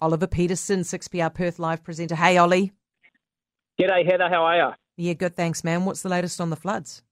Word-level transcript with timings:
Oliver 0.00 0.26
Peterson, 0.26 0.80
6PR 0.80 1.32
Perth 1.32 1.58
Live 1.58 1.82
presenter. 1.82 2.14
Hey, 2.14 2.36
Ollie. 2.36 2.72
G'day, 3.80 4.04
Heather. 4.04 4.28
How 4.28 4.44
are 4.44 4.56
you? 4.56 4.72
Yeah, 4.98 5.14
good. 5.14 5.36
Thanks, 5.36 5.64
man. 5.64 5.86
What's 5.86 6.02
the 6.02 6.10
latest 6.10 6.38
on 6.40 6.50
the 6.50 6.56
floods? 6.56 7.02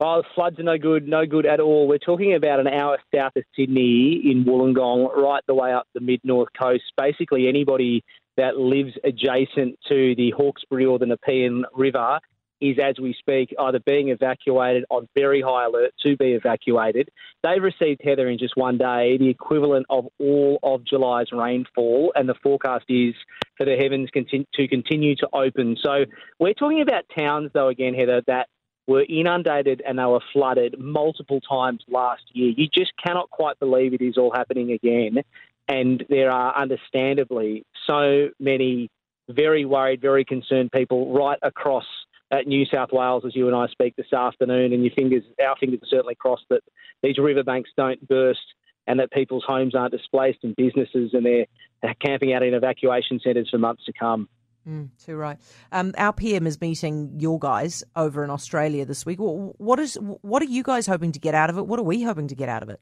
Oh, 0.00 0.22
the 0.22 0.28
floods 0.34 0.58
are 0.58 0.62
no 0.62 0.78
good, 0.78 1.06
no 1.06 1.26
good 1.26 1.44
at 1.44 1.60
all. 1.60 1.86
We're 1.86 1.98
talking 1.98 2.34
about 2.34 2.60
an 2.60 2.66
hour 2.66 2.98
south 3.14 3.32
of 3.36 3.44
Sydney 3.54 4.22
in 4.24 4.44
Wollongong, 4.44 5.14
right 5.16 5.42
the 5.46 5.54
way 5.54 5.72
up 5.72 5.86
the 5.94 6.00
mid 6.00 6.20
north 6.24 6.48
coast. 6.58 6.84
Basically, 6.96 7.46
anybody 7.46 8.02
that 8.38 8.56
lives 8.56 8.92
adjacent 9.04 9.78
to 9.88 10.14
the 10.16 10.32
Hawkesbury 10.36 10.86
or 10.86 10.98
the 10.98 11.06
Nepean 11.06 11.64
River 11.74 12.18
is, 12.62 12.78
as 12.82 12.98
we 12.98 13.14
speak, 13.18 13.54
either 13.58 13.80
being 13.80 14.08
evacuated 14.08 14.84
on 14.88 15.08
very 15.14 15.42
high 15.42 15.66
alert 15.66 15.92
to 16.04 16.16
be 16.16 16.32
evacuated. 16.32 17.10
They've 17.42 17.62
received, 17.62 18.00
Heather, 18.04 18.28
in 18.28 18.38
just 18.38 18.56
one 18.56 18.78
day, 18.78 19.18
the 19.18 19.28
equivalent 19.28 19.86
of 19.90 20.06
all 20.18 20.58
of 20.62 20.84
July's 20.84 21.32
rainfall, 21.32 22.12
and 22.14 22.28
the 22.28 22.34
forecast 22.42 22.84
is 22.88 23.14
for 23.58 23.66
the 23.66 23.76
heavens 23.76 24.10
to 24.14 24.68
continue 24.68 25.16
to 25.16 25.28
open. 25.32 25.76
So 25.82 26.04
we're 26.38 26.54
talking 26.54 26.80
about 26.80 27.04
towns, 27.18 27.50
though, 27.52 27.68
again, 27.68 27.94
Heather, 27.94 28.22
that 28.28 28.48
were 28.86 29.04
inundated 29.08 29.82
and 29.86 29.98
they 29.98 30.04
were 30.04 30.20
flooded 30.32 30.76
multiple 30.78 31.40
times 31.40 31.82
last 31.88 32.22
year. 32.32 32.52
You 32.56 32.68
just 32.72 32.92
cannot 33.04 33.30
quite 33.30 33.58
believe 33.58 33.94
it 33.94 34.02
is 34.02 34.16
all 34.16 34.32
happening 34.34 34.72
again. 34.72 35.22
And 35.68 36.04
there 36.08 36.30
are 36.30 36.56
understandably 36.56 37.64
so 37.86 38.30
many 38.40 38.90
very 39.30 39.64
worried, 39.64 40.00
very 40.00 40.24
concerned 40.24 40.72
people 40.72 41.14
right 41.14 41.38
across 41.42 41.84
at 42.32 42.46
New 42.46 42.64
South 42.64 42.88
Wales 42.92 43.24
as 43.26 43.36
you 43.36 43.46
and 43.46 43.54
I 43.54 43.68
speak 43.68 43.94
this 43.94 44.12
afternoon. 44.12 44.72
And 44.72 44.82
your 44.82 44.94
fingers, 44.94 45.22
our 45.40 45.54
fingers 45.60 45.80
are 45.82 45.88
certainly 45.88 46.14
crossed 46.14 46.46
that 46.50 46.62
these 47.02 47.18
riverbanks 47.18 47.70
don't 47.76 48.06
burst 48.08 48.40
and 48.86 48.98
that 48.98 49.12
people's 49.12 49.44
homes 49.46 49.74
aren't 49.74 49.92
displaced 49.92 50.38
and 50.42 50.56
businesses 50.56 51.10
and 51.12 51.24
they're 51.24 51.94
camping 52.00 52.32
out 52.32 52.42
in 52.42 52.54
evacuation 52.54 53.20
centres 53.22 53.50
for 53.50 53.58
months 53.58 53.84
to 53.84 53.92
come. 53.92 54.28
Mm, 54.66 54.90
too 55.04 55.16
right. 55.16 55.38
Um, 55.72 55.92
our 55.98 56.12
PM 56.12 56.46
is 56.46 56.60
meeting 56.60 57.14
your 57.18 57.38
guys 57.38 57.82
over 57.96 58.22
in 58.22 58.30
Australia 58.30 58.84
this 58.84 59.04
week. 59.04 59.18
What 59.18 59.80
is 59.80 59.98
what 60.00 60.40
are 60.40 60.46
you 60.46 60.62
guys 60.62 60.86
hoping 60.86 61.10
to 61.12 61.18
get 61.18 61.34
out 61.34 61.50
of 61.50 61.58
it? 61.58 61.66
What 61.66 61.80
are 61.80 61.84
we 61.84 62.02
hoping 62.02 62.28
to 62.28 62.36
get 62.36 62.48
out 62.48 62.62
of 62.62 62.68
it? 62.68 62.80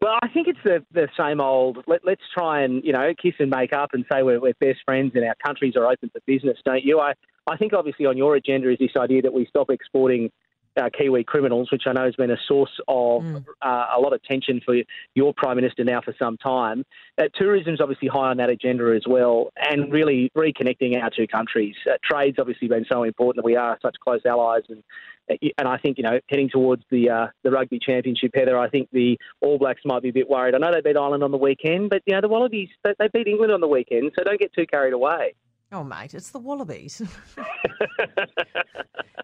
Well, 0.00 0.16
I 0.22 0.28
think 0.28 0.46
it's 0.46 0.58
the, 0.64 0.84
the 0.92 1.08
same 1.18 1.40
old. 1.40 1.78
Let, 1.88 2.06
us 2.06 2.18
try 2.32 2.62
and 2.62 2.84
you 2.84 2.92
know 2.92 3.12
kiss 3.20 3.34
and 3.40 3.50
make 3.50 3.72
up 3.72 3.90
and 3.92 4.04
say 4.10 4.22
we're, 4.22 4.40
we're 4.40 4.54
best 4.60 4.78
friends 4.84 5.12
and 5.14 5.24
our 5.24 5.34
countries 5.44 5.74
are 5.76 5.86
open 5.86 6.10
for 6.10 6.20
business, 6.26 6.58
don't 6.64 6.84
you? 6.84 7.00
I 7.00 7.14
I 7.50 7.56
think 7.56 7.72
obviously 7.72 8.06
on 8.06 8.16
your 8.16 8.36
agenda 8.36 8.70
is 8.70 8.78
this 8.78 8.96
idea 8.96 9.22
that 9.22 9.32
we 9.32 9.46
stop 9.46 9.70
exporting 9.70 10.30
uh, 10.78 10.88
Kiwi 10.96 11.24
criminals, 11.24 11.70
which 11.72 11.82
I 11.86 11.92
know 11.92 12.04
has 12.04 12.14
been 12.14 12.30
a 12.30 12.36
source 12.46 12.70
of 12.88 13.22
mm. 13.22 13.44
uh, 13.62 13.86
a 13.96 14.00
lot 14.00 14.12
of 14.12 14.22
tension 14.22 14.60
for 14.64 14.76
your 15.14 15.34
Prime 15.34 15.56
Minister 15.56 15.84
now 15.84 16.00
for 16.00 16.14
some 16.18 16.36
time. 16.36 16.84
Uh, 17.18 17.24
Tourism 17.34 17.74
is 17.74 17.80
obviously 17.80 18.08
high 18.08 18.30
on 18.30 18.36
that 18.38 18.50
agenda 18.50 18.94
as 18.94 19.02
well, 19.06 19.50
and 19.56 19.92
really 19.92 20.30
reconnecting 20.36 21.00
our 21.02 21.10
two 21.10 21.26
countries. 21.26 21.74
Uh, 21.86 21.96
trade's 22.02 22.38
obviously 22.38 22.68
been 22.68 22.86
so 22.90 23.02
important 23.02 23.36
that 23.36 23.44
we 23.44 23.56
are 23.56 23.78
such 23.82 23.96
close 24.02 24.20
allies, 24.24 24.62
and 24.68 24.82
uh, 25.30 25.34
and 25.58 25.68
I 25.68 25.78
think 25.78 25.98
you 25.98 26.04
know 26.04 26.20
heading 26.28 26.48
towards 26.48 26.82
the 26.90 27.10
uh, 27.10 27.26
the 27.42 27.50
rugby 27.50 27.78
championship, 27.78 28.32
Heather. 28.34 28.58
I 28.58 28.68
think 28.68 28.88
the 28.92 29.18
All 29.40 29.58
Blacks 29.58 29.82
might 29.84 30.02
be 30.02 30.10
a 30.10 30.12
bit 30.12 30.28
worried. 30.28 30.54
I 30.54 30.58
know 30.58 30.72
they 30.72 30.80
beat 30.80 30.96
Ireland 30.96 31.22
on 31.22 31.30
the 31.30 31.38
weekend, 31.38 31.90
but 31.90 32.02
you 32.06 32.14
know 32.14 32.20
the 32.20 32.28
Wallabies 32.28 32.68
they, 32.84 32.94
they 32.98 33.08
beat 33.12 33.26
England 33.26 33.52
on 33.52 33.60
the 33.60 33.68
weekend, 33.68 34.12
so 34.16 34.24
don't 34.24 34.40
get 34.40 34.52
too 34.52 34.66
carried 34.66 34.92
away. 34.92 35.34
Oh, 35.70 35.84
mate, 35.84 36.14
it's 36.14 36.30
the 36.30 36.38
Wallabies. 36.38 37.02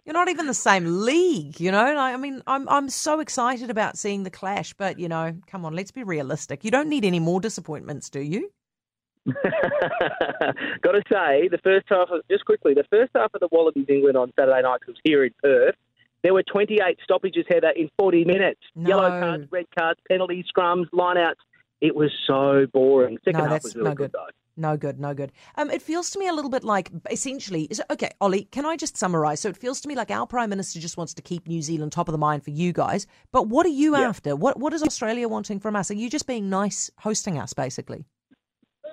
You're 0.05 0.13
not 0.13 0.29
even 0.29 0.47
the 0.47 0.53
same 0.53 1.03
league, 1.03 1.59
you 1.59 1.71
know. 1.71 1.97
I 1.97 2.19
mean, 2.19 2.43
I'm 2.47 2.69
I'm 2.69 2.91
so 2.91 3.21
excited 3.21 3.71
about 3.71 3.97
seeing 3.97 4.25
the 4.25 4.31
clash, 4.31 4.75
but 4.75 4.99
you 4.99 5.09
know, 5.09 5.35
come 5.47 5.65
on, 5.65 5.75
let's 5.75 5.91
be 5.91 6.03
realistic. 6.03 6.63
You 6.63 6.71
don't 6.71 6.91
need 6.91 7.07
any 7.07 7.21
more 7.21 7.41
disappointments, 7.41 8.11
do 8.11 8.21
you? 8.21 8.51
Got 9.27 10.93
to 10.93 11.03
say, 11.11 11.49
the 11.49 11.59
first 11.65 11.87
half, 11.89 12.11
of, 12.11 12.21
just 12.31 12.45
quickly, 12.45 12.75
the 12.75 12.85
first 12.91 13.13
half 13.15 13.33
of 13.33 13.41
the 13.41 13.49
Wallabies 13.51 13.87
England 13.89 14.19
on 14.19 14.31
Saturday 14.39 14.61
night 14.61 14.81
was 14.87 14.97
here 15.03 15.25
in 15.25 15.33
Perth. 15.43 15.75
There 16.23 16.35
were 16.35 16.43
28 16.43 16.99
stoppages, 17.03 17.47
Heather, 17.49 17.71
in 17.75 17.89
40 17.99 18.25
minutes. 18.27 18.61
No. 18.75 18.89
Yellow 18.89 19.09
cards, 19.09 19.47
red 19.51 19.67
cards, 19.79 20.01
penalties, 20.09 20.45
scrums, 20.55 20.91
lineouts. 20.93 21.35
It 21.81 21.95
was 21.97 22.11
so 22.27 22.67
boring. 22.73 23.17
Second 23.25 23.45
no, 23.45 23.49
half 23.49 23.63
was 23.63 23.75
really 23.75 23.89
no 23.89 23.95
good, 23.95 24.13
though. 24.13 24.29
No 24.57 24.77
good, 24.77 25.01
no 25.01 25.15
good. 25.15 25.33
Um, 25.57 25.71
it 25.71 25.83
feels 25.83 26.11
to 26.11 26.19
me 26.19 26.29
a 26.29 26.33
little 26.33 26.51
bit 26.51 26.63
like 26.63 26.91
essentially. 27.11 27.65
Is 27.65 27.81
it, 27.81 27.87
okay, 27.91 28.11
Ollie, 28.21 28.45
can 28.45 28.65
I 28.65 28.77
just 28.77 28.97
summarise? 28.97 29.41
So 29.41 29.49
it 29.49 29.57
feels 29.57 29.81
to 29.81 29.89
me 29.89 29.97
like 29.97 30.11
our 30.11 30.27
prime 30.27 30.51
minister 30.51 30.79
just 30.79 30.97
wants 30.97 31.15
to 31.15 31.23
keep 31.23 31.49
New 31.49 31.61
Zealand 31.61 31.93
top 31.93 32.09
of 32.09 32.13
the 32.13 32.19
mind 32.19 32.45
for 32.45 32.51
you 32.51 32.73
guys. 32.73 33.07
But 33.33 33.49
what 33.49 33.67
are 33.67 33.71
you 33.71 33.97
yeah. 33.97 34.09
after? 34.09 34.37
What 34.37 34.59
What 34.59 34.73
is 34.73 34.83
Australia 34.83 35.29
wanting 35.29 35.59
from 35.59 35.75
us? 35.75 35.91
Are 35.91 35.95
you 35.95 36.09
just 36.09 36.27
being 36.27 36.49
nice, 36.49 36.91
hosting 36.99 37.39
us, 37.39 37.53
basically? 37.53 38.05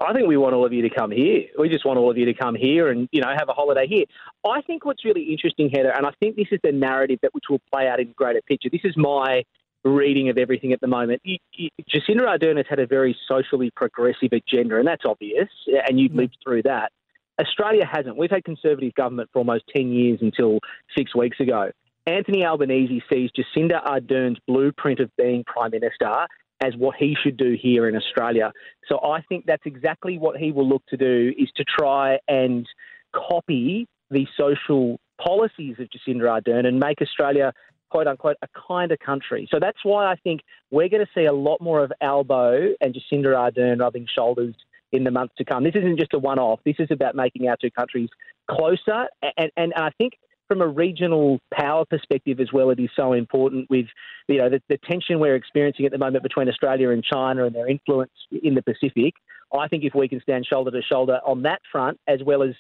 I 0.02 0.14
think 0.14 0.28
we 0.28 0.38
want 0.38 0.56
all 0.56 0.66
of 0.66 0.74
you 0.74 0.82
to 0.82 0.90
come 0.90 1.12
here. 1.12 1.44
We 1.60 1.70
just 1.70 1.86
want 1.86 2.00
all 2.00 2.10
of 2.10 2.18
you 2.18 2.26
to 2.26 2.34
come 2.34 2.56
here 2.56 2.90
and 2.90 3.08
you 3.12 3.22
know 3.22 3.30
have 3.38 3.50
a 3.50 3.54
holiday 3.54 3.86
here. 3.88 4.06
I 4.44 4.62
think 4.62 4.84
what's 4.84 5.06
really 5.06 5.26
interesting, 5.26 5.70
Heather, 5.70 5.94
and 5.96 6.08
I 6.08 6.12
think 6.20 6.36
this 6.36 6.48
is 6.52 6.60
the 6.64 6.72
narrative 6.72 7.20
that 7.22 7.34
which 7.34 7.46
will 7.50 7.62
play 7.72 7.88
out 7.88 8.00
in 8.00 8.14
greater 8.16 8.42
picture. 8.42 8.70
This 8.72 8.82
is 8.84 8.96
my 8.98 9.44
reading 9.84 10.30
of 10.30 10.38
everything 10.38 10.74
at 10.74 10.82
the 10.82 10.88
moment. 10.88 11.22
Jacinda 11.26 12.22
Ardern 12.22 12.58
has 12.58 12.66
had 12.70 12.80
a 12.80 12.88
very 12.88 13.16
socially 13.28 13.72
progressive 13.76 14.32
agenda, 14.32 14.78
and 14.78 14.88
that's 14.88 15.06
obvious, 15.06 15.50
and 15.88 16.00
you've 16.00 16.12
mm. 16.12 16.18
lived 16.18 16.38
through 16.44 16.64
that. 16.64 16.92
Australia 17.40 17.86
hasn't. 17.92 18.18
We've 18.18 18.30
had 18.30 18.44
Conservative 18.44 18.94
government 18.94 19.30
for 19.34 19.40
almost 19.40 19.64
10 19.76 19.92
years 19.92 20.20
until 20.22 20.60
six 20.96 21.16
weeks 21.16 21.40
ago. 21.40 21.72
Anthony 22.06 22.46
Albanese 22.46 23.04
sees 23.12 23.30
Jacinda 23.32 23.84
Ardern's 23.86 24.40
blueprint 24.48 25.00
of 25.00 25.10
being 25.18 25.44
Prime 25.46 25.72
Minister 25.72 26.28
as 26.64 26.76
what 26.78 26.96
he 26.96 27.16
should 27.22 27.38
do 27.38 27.58
here 27.60 27.88
in 27.88 27.96
Australia. 27.96 28.52
So 28.88 29.00
I 29.04 29.22
think 29.22 29.46
that's 29.46 29.66
exactly 29.66 30.18
what 30.18 30.38
he 30.38 30.52
will 30.52 30.68
look 30.68 30.84
to 30.90 30.98
do 30.98 31.34
is 31.38 31.50
to 31.56 31.64
try 31.64 32.20
and 32.28 32.68
copy 33.14 33.88
the 34.12 34.28
social 34.38 35.00
policies 35.20 35.78
of 35.80 35.88
Jacinda 35.90 36.24
Ardern 36.24 36.68
and 36.68 36.80
make 36.80 37.02
Australia 37.02 37.54
quote 37.92 38.08
unquote, 38.08 38.38
a 38.42 38.48
kinder 38.68 38.98
country. 38.98 39.48
So 39.52 39.60
that's 39.60 39.78
why 39.84 40.06
I 40.12 40.16
think 40.16 40.42
we're 40.72 40.90
going 40.90 41.06
to 41.06 41.12
see 41.14 41.26
a 41.26 41.34
lot 41.34 41.62
more 41.62 41.84
of 41.84 41.92
Albo 42.02 42.74
and 42.80 42.96
Jacinda 42.96 43.36
Ardern 43.36 43.80
rubbing 43.80 44.08
shoulders 44.14 44.56
in 44.92 45.04
the 45.04 45.12
months 45.12 45.36
to 45.38 45.46
come. 45.46 45.64
This 45.64 45.76
isn't 45.76 46.00
just 46.00 46.14
a 46.14 46.20
one 46.20 46.40
off. 46.40 46.62
This 46.66 46.78
is 46.80 46.88
about 46.90 47.16
making 47.16 47.48
our 47.48 47.58
two 47.60 47.70
countries 47.70 48.10
closer. 48.50 49.08
And, 49.22 49.34
and, 49.38 49.52
and 49.58 49.74
I 49.76 49.90
think 49.98 50.14
from 50.48 50.62
a 50.62 50.68
regional 50.68 51.40
power 51.54 51.86
perspective 51.86 52.40
as 52.40 52.52
well, 52.52 52.72
it 52.72 52.80
is 52.80 52.90
so 52.96 53.14
important 53.14 53.70
with 53.70 53.86
you 54.28 54.38
know 54.38 54.50
the, 54.50 54.62
the, 54.70 54.78
tension 54.78 55.20
we're 55.20 55.36
experiencing 55.36 55.86
at 55.86 55.92
the 55.92 55.98
moment 55.98 56.24
between 56.24 56.50
Australia 56.50 56.90
and 56.90 57.04
China 57.04 57.46
and 57.46 57.56
their 57.56 57.70
influence 57.70 58.12
in 58.44 58.56
the 58.56 58.62
Pacific. 58.62 59.14
I 59.54 59.68
think 59.68 59.84
if 59.84 59.94
we 59.94 60.08
can 60.08 60.22
stand 60.22 60.46
shoulder 60.46 60.72
to 60.72 60.82
shoulder 60.82 61.20
on 61.26 61.44
that 61.44 61.62
front, 61.72 62.00
as 62.08 62.20
well 62.26 62.42
as 62.42 62.56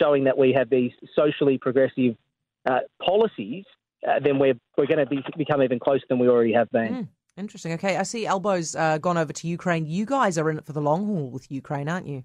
showing 0.00 0.24
that 0.24 0.38
we 0.38 0.52
have 0.56 0.70
these 0.70 0.92
socially 1.14 1.58
progressive 1.58 2.16
uh, 2.68 2.80
policies 3.04 3.64
uh, 4.06 4.20
then 4.20 4.38
we're 4.38 4.54
we're 4.76 4.86
going 4.86 4.98
to 4.98 5.06
be, 5.06 5.22
become 5.36 5.62
even 5.62 5.78
closer 5.78 6.04
than 6.08 6.18
we 6.18 6.28
already 6.28 6.52
have 6.52 6.70
been. 6.70 6.94
Mm, 6.94 7.08
interesting. 7.36 7.72
Okay, 7.72 7.96
I 7.96 8.02
see 8.02 8.26
Albo's 8.26 8.74
uh, 8.74 8.98
gone 8.98 9.18
over 9.18 9.32
to 9.32 9.48
Ukraine. 9.48 9.86
You 9.86 10.06
guys 10.06 10.38
are 10.38 10.50
in 10.50 10.58
it 10.58 10.66
for 10.66 10.72
the 10.72 10.80
long 10.80 11.06
haul 11.06 11.30
with 11.30 11.50
Ukraine, 11.50 11.88
aren't 11.88 12.06
you? 12.06 12.24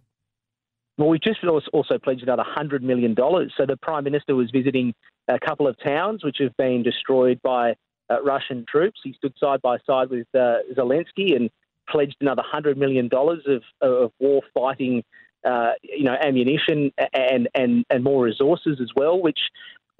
Well, 0.97 1.09
we've 1.09 1.21
just 1.21 1.39
also 1.43 1.97
pledged 1.97 2.21
another 2.21 2.43
$100 2.43 2.81
million. 2.81 3.15
So 3.17 3.65
the 3.65 3.77
Prime 3.81 4.03
Minister 4.03 4.35
was 4.35 4.51
visiting 4.51 4.93
a 5.27 5.39
couple 5.39 5.67
of 5.67 5.75
towns 5.83 6.23
which 6.23 6.37
have 6.39 6.55
been 6.57 6.83
destroyed 6.83 7.41
by 7.41 7.73
uh, 8.11 8.21
Russian 8.21 8.63
troops. 8.69 8.99
He 9.03 9.13
stood 9.13 9.33
side 9.39 9.59
by 9.63 9.77
side 9.87 10.11
with 10.11 10.27
uh, 10.35 10.57
Zelensky 10.77 11.35
and 11.35 11.49
pledged 11.89 12.17
another 12.21 12.43
$100 12.53 12.77
million 12.77 13.09
of, 13.11 13.61
of 13.81 14.11
war 14.19 14.41
fighting 14.53 15.03
uh, 15.43 15.71
you 15.81 16.03
know, 16.03 16.15
ammunition 16.23 16.91
and, 17.13 17.49
and, 17.55 17.83
and 17.89 18.03
more 18.03 18.23
resources 18.23 18.79
as 18.81 18.89
well, 18.95 19.21
which 19.21 19.39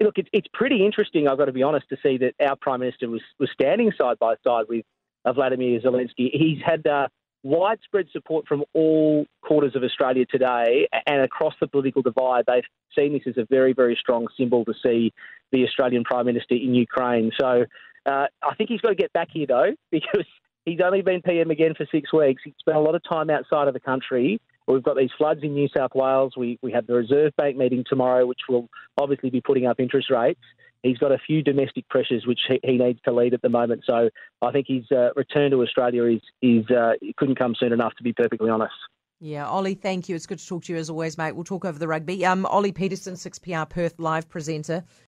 look, 0.00 0.18
it's, 0.18 0.28
it's 0.32 0.48
pretty 0.52 0.84
interesting, 0.84 1.28
I've 1.28 1.38
got 1.38 1.46
to 1.46 1.52
be 1.52 1.62
honest, 1.62 1.88
to 1.90 1.96
see 2.02 2.18
that 2.18 2.34
our 2.40 2.56
Prime 2.56 2.80
Minister 2.80 3.08
was, 3.08 3.22
was 3.38 3.48
standing 3.52 3.92
side 3.98 4.18
by 4.18 4.34
side 4.44 4.66
with 4.68 4.84
uh, 5.24 5.32
Vladimir 5.32 5.80
Zelensky. 5.80 6.30
He's 6.32 6.58
had 6.64 6.86
uh, 6.86 7.08
widespread 7.42 8.06
support 8.12 8.48
from 8.48 8.64
all 8.72 9.26
quarters 9.42 9.76
of 9.76 9.84
Australia 9.84 10.24
today 10.26 10.88
and 11.06 11.22
across 11.22 11.54
the 11.60 11.68
political 11.68 12.02
divide. 12.02 12.44
They've 12.46 12.64
seen 12.96 13.12
this 13.12 13.22
as 13.26 13.36
a 13.36 13.46
very, 13.48 13.72
very 13.72 13.96
strong 14.00 14.26
symbol 14.36 14.64
to 14.64 14.74
see 14.82 15.12
the 15.52 15.64
Australian 15.64 16.04
Prime 16.04 16.26
Minister 16.26 16.54
in 16.54 16.74
Ukraine. 16.74 17.30
So 17.38 17.64
uh, 18.06 18.26
I 18.42 18.54
think 18.56 18.70
he's 18.70 18.80
got 18.80 18.88
to 18.88 18.94
get 18.94 19.12
back 19.12 19.28
here, 19.30 19.46
though, 19.46 19.72
because 19.90 20.26
he's 20.64 20.80
only 20.82 21.02
been 21.02 21.22
PM 21.22 21.50
again 21.50 21.74
for 21.76 21.86
six 21.92 22.12
weeks. 22.12 22.42
He's 22.44 22.54
spent 22.58 22.76
a 22.76 22.80
lot 22.80 22.94
of 22.94 23.02
time 23.08 23.30
outside 23.30 23.68
of 23.68 23.74
the 23.74 23.80
country. 23.80 24.40
We've 24.66 24.82
got 24.82 24.96
these 24.96 25.10
floods 25.18 25.40
in 25.42 25.54
New 25.54 25.68
South 25.76 25.94
Wales. 25.94 26.34
We, 26.36 26.58
we 26.62 26.72
have 26.72 26.86
the 26.86 26.94
Reserve 26.94 27.32
Bank 27.36 27.56
meeting 27.56 27.84
tomorrow, 27.86 28.26
which 28.26 28.40
will 28.48 28.68
obviously 28.96 29.30
be 29.30 29.40
putting 29.40 29.66
up 29.66 29.78
interest 29.78 30.10
rates. 30.10 30.40
He's 30.82 30.98
got 30.98 31.12
a 31.12 31.18
few 31.18 31.42
domestic 31.42 31.88
pressures 31.88 32.26
which 32.26 32.40
he, 32.48 32.60
he 32.62 32.78
needs 32.78 33.00
to 33.04 33.12
lead 33.12 33.34
at 33.34 33.42
the 33.42 33.48
moment. 33.48 33.84
So 33.86 34.10
I 34.42 34.52
think 34.52 34.66
his 34.68 34.84
uh, 34.90 35.10
return 35.16 35.50
to 35.50 35.62
Australia 35.62 36.04
is, 36.04 36.20
is 36.42 36.70
uh, 36.70 36.92
couldn't 37.16 37.38
come 37.38 37.54
soon 37.58 37.72
enough, 37.72 37.94
to 37.96 38.02
be 38.02 38.12
perfectly 38.12 38.50
honest. 38.50 38.74
Yeah, 39.20 39.46
Ollie, 39.46 39.74
thank 39.74 40.08
you. 40.08 40.16
It's 40.16 40.26
good 40.26 40.38
to 40.38 40.46
talk 40.46 40.64
to 40.64 40.72
you 40.72 40.78
as 40.78 40.90
always, 40.90 41.16
mate. 41.16 41.32
We'll 41.32 41.44
talk 41.44 41.64
over 41.64 41.78
the 41.78 41.88
rugby. 41.88 42.26
Um, 42.26 42.44
Ollie 42.46 42.72
Peterson, 42.72 43.14
6PR 43.14 43.70
Perth 43.70 43.98
live 43.98 44.28
presenter. 44.28 44.84